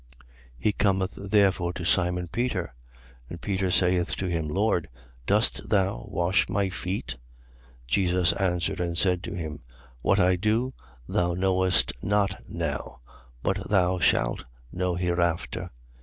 [0.17, 0.27] 13:6.
[0.57, 2.73] He cometh therefore to Simon Peter.
[3.29, 4.89] And Peter saith to him: Lord,
[5.27, 7.17] dost thou wash my feet?
[7.81, 7.81] 13:7.
[7.87, 9.61] Jesus answered and said to him:
[10.01, 10.73] What I do,
[11.07, 13.01] thou knowest not now;
[13.43, 15.69] but thou shalt know hereafter.